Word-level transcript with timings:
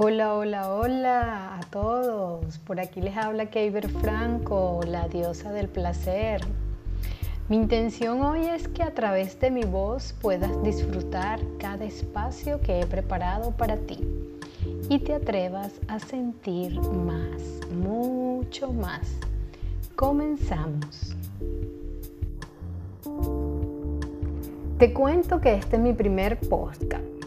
Hola, 0.00 0.36
hola, 0.36 0.72
hola 0.72 1.58
a 1.58 1.60
todos. 1.70 2.58
Por 2.58 2.78
aquí 2.78 3.00
les 3.00 3.16
habla 3.16 3.46
Keiber 3.46 3.88
Franco, 3.88 4.78
la 4.86 5.08
diosa 5.08 5.50
del 5.50 5.66
placer. 5.66 6.40
Mi 7.48 7.56
intención 7.56 8.22
hoy 8.22 8.46
es 8.46 8.68
que 8.68 8.84
a 8.84 8.94
través 8.94 9.40
de 9.40 9.50
mi 9.50 9.64
voz 9.64 10.14
puedas 10.22 10.62
disfrutar 10.62 11.40
cada 11.58 11.84
espacio 11.84 12.60
que 12.60 12.78
he 12.78 12.86
preparado 12.86 13.50
para 13.50 13.76
ti 13.76 13.98
y 14.88 15.00
te 15.00 15.14
atrevas 15.14 15.72
a 15.88 15.98
sentir 15.98 16.80
más, 16.80 17.66
mucho 17.72 18.72
más. 18.72 19.16
Comenzamos. 19.96 21.16
Te 24.78 24.94
cuento 24.94 25.40
que 25.40 25.54
este 25.54 25.74
es 25.74 25.82
mi 25.82 25.92
primer 25.92 26.38
podcast 26.38 27.17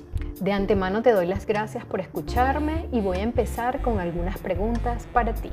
de 0.41 0.53
antemano 0.53 1.03
te 1.03 1.11
doy 1.11 1.27
las 1.27 1.45
gracias 1.45 1.85
por 1.85 1.99
escucharme 1.99 2.87
y 2.91 2.99
voy 2.99 3.17
a 3.17 3.21
empezar 3.21 3.79
con 3.81 3.99
algunas 3.99 4.39
preguntas 4.39 5.05
para 5.13 5.35
ti. 5.35 5.51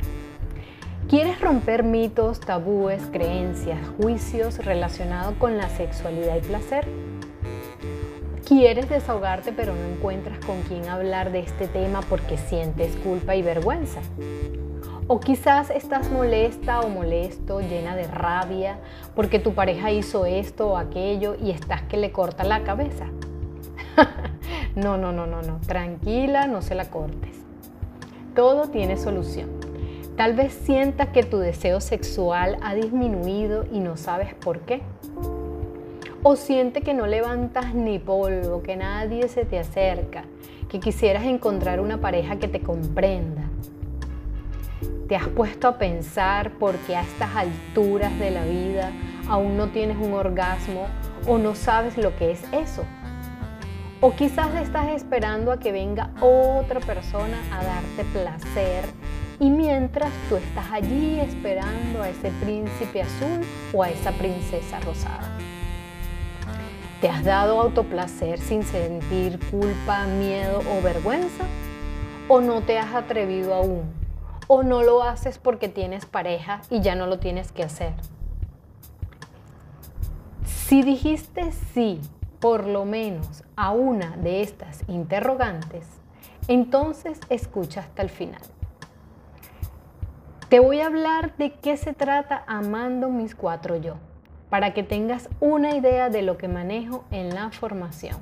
¿Quieres 1.10 1.42
romper 1.42 1.82
mitos, 1.82 2.40
tabúes, 2.40 3.02
creencias, 3.12 3.78
juicios 4.00 4.64
relacionados 4.64 5.34
con 5.34 5.58
la 5.58 5.68
sexualidad 5.68 6.36
y 6.36 6.40
placer? 6.40 6.88
¿Quieres 8.46 8.88
desahogarte 8.88 9.52
pero 9.52 9.74
no 9.74 9.94
encuentras 9.94 10.38
con 10.46 10.62
quién 10.62 10.88
hablar 10.88 11.32
de 11.32 11.40
este 11.40 11.68
tema 11.68 12.00
porque 12.08 12.38
sientes 12.38 12.96
culpa 12.96 13.36
y 13.36 13.42
vergüenza? 13.42 14.00
O 15.06 15.20
quizás 15.20 15.68
estás 15.68 16.10
molesta 16.10 16.80
o 16.80 16.88
molesto, 16.88 17.60
llena 17.60 17.94
de 17.94 18.06
rabia 18.06 18.78
porque 19.14 19.38
tu 19.38 19.52
pareja 19.52 19.90
hizo 19.90 20.24
esto 20.24 20.68
o 20.68 20.76
aquello 20.78 21.36
y 21.38 21.50
estás 21.50 21.82
que 21.82 21.98
le 21.98 22.10
corta 22.10 22.42
la 22.44 22.62
cabeza. 22.62 23.04
No, 24.78 24.96
no, 24.96 25.10
no, 25.10 25.26
no, 25.26 25.42
no. 25.42 25.58
Tranquila, 25.66 26.46
no 26.46 26.62
se 26.62 26.76
la 26.76 26.88
cortes. 26.88 27.32
Todo 28.36 28.68
tiene 28.68 28.96
solución. 28.96 29.50
Tal 30.16 30.34
vez 30.34 30.52
sientas 30.52 31.08
que 31.08 31.24
tu 31.24 31.38
deseo 31.38 31.80
sexual 31.80 32.58
ha 32.62 32.76
disminuido 32.76 33.64
y 33.72 33.80
no 33.80 33.96
sabes 33.96 34.34
por 34.34 34.60
qué. 34.60 34.82
O 36.22 36.36
siente 36.36 36.82
que 36.82 36.94
no 36.94 37.08
levantas 37.08 37.74
ni 37.74 37.98
polvo, 37.98 38.62
que 38.62 38.76
nadie 38.76 39.26
se 39.26 39.44
te 39.44 39.58
acerca, 39.58 40.22
que 40.68 40.78
quisieras 40.78 41.24
encontrar 41.24 41.80
una 41.80 42.00
pareja 42.00 42.36
que 42.36 42.46
te 42.46 42.60
comprenda. 42.60 43.42
¿Te 45.08 45.16
has 45.16 45.26
puesto 45.26 45.66
a 45.66 45.78
pensar 45.78 46.52
por 46.52 46.76
qué 46.76 46.94
a 46.94 47.02
estas 47.02 47.34
alturas 47.34 48.16
de 48.20 48.30
la 48.30 48.44
vida 48.44 48.92
aún 49.28 49.56
no 49.56 49.70
tienes 49.70 49.96
un 49.96 50.12
orgasmo 50.12 50.86
o 51.26 51.36
no 51.36 51.56
sabes 51.56 51.98
lo 51.98 52.14
que 52.14 52.30
es 52.30 52.44
eso? 52.52 52.84
O 54.00 54.12
quizás 54.12 54.54
estás 54.54 54.90
esperando 54.90 55.50
a 55.50 55.58
que 55.58 55.72
venga 55.72 56.10
otra 56.20 56.78
persona 56.78 57.36
a 57.50 57.64
darte 57.64 58.04
placer 58.12 58.84
y 59.40 59.50
mientras 59.50 60.12
tú 60.28 60.36
estás 60.36 60.70
allí 60.70 61.18
esperando 61.18 62.02
a 62.02 62.08
ese 62.08 62.30
príncipe 62.40 63.02
azul 63.02 63.40
o 63.72 63.82
a 63.82 63.90
esa 63.90 64.12
princesa 64.12 64.78
rosada. 64.78 65.36
¿Te 67.00 67.08
has 67.08 67.24
dado 67.24 67.60
autoplacer 67.60 68.38
sin 68.38 68.62
sentir 68.62 69.40
culpa, 69.50 70.06
miedo 70.06 70.60
o 70.60 70.80
vergüenza? 70.80 71.44
¿O 72.28 72.40
no 72.40 72.60
te 72.60 72.78
has 72.78 72.94
atrevido 72.94 73.52
aún? 73.52 73.82
¿O 74.46 74.62
no 74.62 74.84
lo 74.84 75.02
haces 75.02 75.38
porque 75.38 75.68
tienes 75.68 76.06
pareja 76.06 76.62
y 76.70 76.82
ya 76.82 76.94
no 76.94 77.08
lo 77.08 77.18
tienes 77.18 77.50
que 77.50 77.64
hacer? 77.64 77.94
Si 80.44 80.82
dijiste 80.82 81.50
sí 81.74 82.00
por 82.40 82.66
lo 82.66 82.84
menos 82.84 83.44
a 83.56 83.72
una 83.72 84.16
de 84.16 84.42
estas 84.42 84.82
interrogantes, 84.88 85.86
entonces 86.46 87.20
escucha 87.28 87.80
hasta 87.80 88.02
el 88.02 88.10
final. 88.10 88.40
Te 90.48 90.60
voy 90.60 90.80
a 90.80 90.86
hablar 90.86 91.36
de 91.36 91.52
qué 91.52 91.76
se 91.76 91.92
trata 91.92 92.44
amando 92.46 93.10
mis 93.10 93.34
cuatro 93.34 93.76
yo, 93.76 93.96
para 94.48 94.72
que 94.72 94.82
tengas 94.82 95.28
una 95.40 95.74
idea 95.76 96.08
de 96.08 96.22
lo 96.22 96.38
que 96.38 96.48
manejo 96.48 97.04
en 97.10 97.34
la 97.34 97.50
formación. 97.50 98.16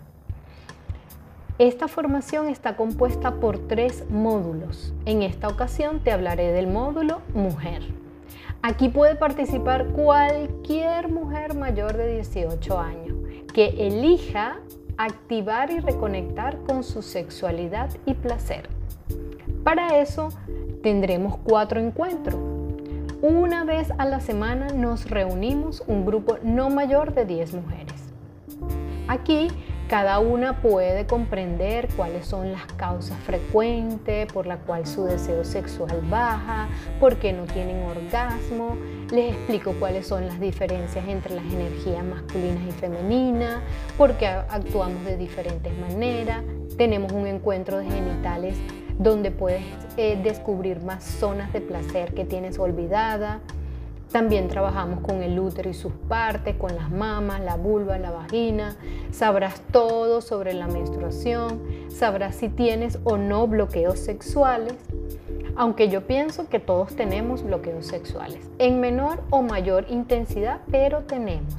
Esta 1.59 1.88
formación 1.88 2.49
está 2.49 2.76
compuesta 2.76 3.37
por 3.37 3.59
tres 3.69 4.05
módulos. 4.10 4.93
En 5.06 5.22
esta 5.22 5.49
ocasión 5.49 6.00
te 6.00 6.12
hablaré 6.12 6.53
del 6.53 6.66
módulo 6.66 7.22
mujer. 7.32 7.82
Aquí 8.60 8.88
puede 8.88 9.15
participar 9.15 9.87
cualquier 9.87 11.09
mujer 11.09 11.55
mayor 11.55 11.97
de 11.97 12.15
18 12.15 12.78
años 12.78 13.16
que 13.56 13.87
elija 13.87 14.59
activar 14.99 15.71
y 15.71 15.81
reconectar 15.81 16.59
con 16.65 16.84
su 16.84 17.00
sexualidad 17.00 17.89
y 18.05 18.12
placer. 18.12 18.69
Para 19.65 19.99
eso 19.99 20.28
tendremos 20.83 21.39
cuatro 21.39 21.81
encuentros. 21.81 22.39
Una 23.22 23.65
vez 23.65 23.91
a 23.97 24.05
la 24.05 24.21
semana 24.21 24.69
nos 24.75 25.09
reunimos 25.09 25.83
un 25.87 26.05
grupo 26.05 26.37
no 26.43 26.69
mayor 26.69 27.15
de 27.15 27.25
10 27.25 27.55
mujeres. 27.55 27.94
Aquí 29.09 29.49
cada 29.88 30.19
una 30.19 30.61
puede 30.61 31.06
comprender 31.06 31.88
cuáles 31.97 32.27
son 32.27 32.53
las 32.53 32.67
causas 32.75 33.17
frecuentes 33.21 34.31
por 34.33 34.47
la 34.47 34.59
cual 34.59 34.87
su 34.87 35.05
deseo 35.05 35.44
sexual 35.44 36.03
baja, 36.11 36.69
por 37.00 37.17
qué 37.17 37.33
no 37.33 37.44
tienen 37.44 37.84
orgasmo. 37.84 38.77
Les 39.12 39.34
explico 39.34 39.72
cuáles 39.78 40.09
son 40.09 40.27
las 40.27 40.41
diferencias 40.41 41.06
entre 41.06 41.37
las 41.37 41.44
energías 41.44 42.05
masculinas 42.05 42.67
y 42.67 42.72
femeninas, 42.72 43.62
por 43.97 44.15
qué 44.15 44.27
actuamos 44.27 45.05
de 45.05 45.17
diferentes 45.17 45.72
maneras. 45.78 46.43
Tenemos 46.77 47.12
un 47.12 47.28
encuentro 47.28 47.78
de 47.78 47.84
genitales 47.84 48.56
donde 48.99 49.31
puedes 49.31 49.62
eh, 49.97 50.19
descubrir 50.22 50.83
más 50.83 51.05
zonas 51.05 51.53
de 51.53 51.61
placer 51.61 52.15
que 52.15 52.25
tienes 52.25 52.59
olvidada. 52.59 53.41
También 54.11 54.49
trabajamos 54.49 55.00
con 55.00 55.23
el 55.23 55.38
útero 55.38 55.71
y 55.71 55.75
sus 55.75 55.93
partes, 56.09 56.56
con 56.56 56.75
las 56.75 56.91
mamas, 56.91 57.41
la 57.41 57.56
vulva, 57.56 57.99
la 57.99 58.11
vagina. 58.11 58.77
Sabrás 59.12 59.61
todo 59.73 60.21
sobre 60.21 60.53
la 60.53 60.67
menstruación, 60.67 61.61
sabrás 61.88 62.37
si 62.37 62.49
tienes 62.49 62.99
o 63.05 63.19
no 63.19 63.47
bloqueos 63.47 63.99
sexuales, 63.99 64.75
aunque 65.56 65.89
yo 65.89 66.06
pienso 66.06 66.49
que 66.49 66.59
todos 66.59 66.94
tenemos 66.94 67.43
bloqueos 67.43 67.87
sexuales, 67.87 68.41
en 68.59 68.81
menor 68.81 69.22
o 69.31 69.43
mayor 69.43 69.87
intensidad, 69.89 70.61
pero 70.71 71.00
tenemos. 71.05 71.55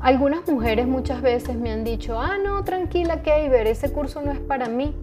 Algunas 0.00 0.48
mujeres 0.48 0.88
muchas 0.88 1.22
veces 1.22 1.54
me 1.56 1.70
han 1.70 1.84
dicho, 1.84 2.20
ah, 2.20 2.36
no, 2.42 2.64
tranquila, 2.64 3.22
Keiber, 3.22 3.68
ese 3.68 3.92
curso 3.92 4.20
no 4.20 4.32
es 4.32 4.40
para 4.40 4.68
mí, 4.68 4.94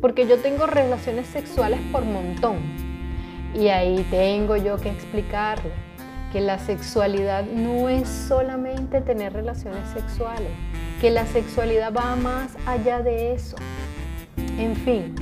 porque 0.00 0.28
yo 0.28 0.38
tengo 0.38 0.66
relaciones 0.66 1.26
sexuales 1.26 1.80
por 1.90 2.04
montón. 2.04 2.58
Y 3.52 3.68
ahí 3.68 4.06
tengo 4.10 4.56
yo 4.56 4.76
que 4.76 4.90
explicarle 4.90 5.72
que 6.32 6.40
la 6.40 6.58
sexualidad 6.58 7.44
no 7.44 7.88
es 7.88 8.08
solamente 8.08 9.00
tener 9.00 9.32
relaciones 9.32 9.88
sexuales, 9.88 10.50
que 11.00 11.10
la 11.10 11.26
sexualidad 11.26 11.92
va 11.92 12.14
más 12.16 12.56
allá 12.66 13.02
de 13.02 13.34
eso. 13.34 13.56
En 14.58 14.76
fin, 14.76 15.14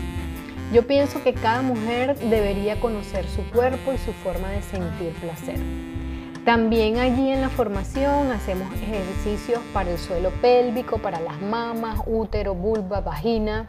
yo 0.73 0.87
pienso 0.87 1.23
que 1.23 1.35
cada 1.35 1.63
mujer 1.63 2.17
debería 2.19 2.81
conocer 2.81 3.27
su 3.29 3.43
cuerpo 3.51 3.93
y 3.93 3.99
su 3.99 4.13
forma 4.13 4.49
de 4.51 4.63
sentir 4.63 5.13
placer. 5.21 5.59
También 6.45 6.99
allí 6.99 7.31
en 7.31 7.41
la 7.41 7.51
formación 7.51 8.33
hacemos 8.33 8.73
ejercicios 8.75 9.61
para 9.73 9.91
el 9.91 9.99
suelo 9.99 10.31
pélvico, 10.41 10.99
para 10.99 11.21
las 11.21 11.41
mamas, 11.41 12.01
útero, 12.07 12.55
vulva, 12.55 13.01
vagina 13.01 13.69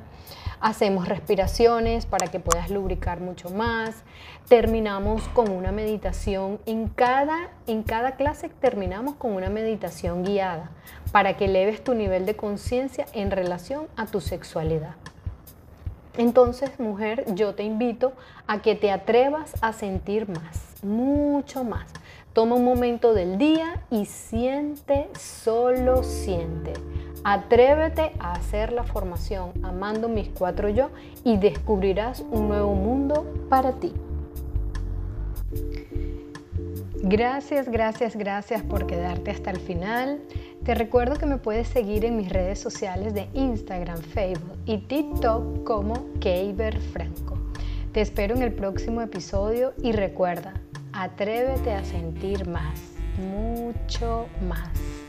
Hacemos 0.64 1.10
respiraciones 1.10 2.06
para 2.06 2.28
que 2.28 2.40
puedas 2.40 2.70
lubricar 2.70 3.20
mucho 3.20 3.50
más. 3.50 4.06
Terminamos 4.48 5.28
con 5.34 5.52
una 5.52 5.74
meditación. 5.74 6.58
En 6.66 6.88
cada, 6.88 7.50
en 7.68 7.84
cada 7.84 8.16
clase 8.16 8.48
terminamos 8.48 9.16
con 9.16 9.34
una 9.34 9.50
meditación 9.50 10.24
guiada 10.24 10.72
para 11.12 11.36
que 11.36 11.46
eleves 11.46 11.84
tu 11.84 11.96
nivel 11.96 12.26
de 12.26 12.38
conciencia 12.38 13.08
en 13.12 13.30
relación 13.30 13.88
a 13.98 14.06
tu 14.06 14.22
sexualidad. 14.22 14.96
Entonces, 16.18 16.80
mujer, 16.80 17.26
yo 17.34 17.56
te 17.56 17.64
invito 17.64 18.14
a 18.46 18.62
que 18.62 18.76
te 18.76 18.92
atrevas 18.92 19.54
a 19.62 19.74
sentir 19.74 20.30
más, 20.30 20.84
mucho 20.84 21.64
más. 21.64 21.88
Toma 22.34 22.56
un 22.56 22.66
momento 22.66 23.14
del 23.14 23.38
día 23.38 23.82
y 23.90 24.06
siente, 24.06 25.10
solo 25.18 26.04
siente. 26.04 26.74
Atrévete 27.24 28.12
a 28.20 28.34
hacer 28.34 28.74
la 28.74 28.84
formación 28.84 29.52
amando 29.64 30.10
mis 30.10 30.30
cuatro 30.30 30.70
yo 30.70 30.90
y 31.24 31.38
descubrirás 31.38 32.22
un 32.32 32.48
nuevo 32.48 32.74
mundo 32.74 33.26
para 33.50 33.74
ti. 33.74 33.94
Gracias, 37.06 37.70
gracias, 37.70 38.16
gracias 38.16 38.64
por 38.64 38.88
quedarte 38.88 39.32
hasta 39.32 39.52
el 39.52 39.60
final. 39.60 40.22
Te 40.66 40.76
recuerdo 40.76 41.18
que 41.18 41.26
me 41.26 41.36
puedes 41.36 41.68
seguir 41.68 42.06
en 42.06 42.16
mis 42.16 42.30
redes 42.30 42.58
sociales 42.58 43.14
de 43.14 43.28
Instagram, 43.34 43.98
Facebook 43.98 44.58
y 44.66 44.78
TikTok 44.78 45.66
como 45.66 46.08
Keiber 46.22 46.80
Franco. 46.80 47.38
Te 47.92 48.00
espero 48.00 48.34
en 48.34 48.44
el 48.44 48.54
próximo 48.54 49.02
episodio 49.02 49.74
y 49.84 49.92
recuerda, 49.92 50.54
atrévete 50.94 51.74
a 51.74 51.84
sentir 51.84 52.48
más, 52.48 52.80
mucho 53.18 54.28
más. 54.48 55.03